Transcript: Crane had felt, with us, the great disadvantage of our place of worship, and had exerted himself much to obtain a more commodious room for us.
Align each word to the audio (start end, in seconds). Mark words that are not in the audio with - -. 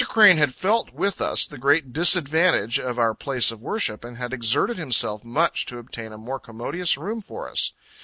Crane 0.07 0.37
had 0.37 0.51
felt, 0.51 0.91
with 0.95 1.21
us, 1.21 1.45
the 1.45 1.59
great 1.59 1.93
disadvantage 1.93 2.79
of 2.79 2.97
our 2.97 3.13
place 3.13 3.51
of 3.51 3.61
worship, 3.61 4.03
and 4.03 4.17
had 4.17 4.33
exerted 4.33 4.79
himself 4.79 5.23
much 5.23 5.67
to 5.67 5.77
obtain 5.77 6.11
a 6.11 6.17
more 6.17 6.39
commodious 6.39 6.97
room 6.97 7.21
for 7.21 7.47
us. 7.47 7.73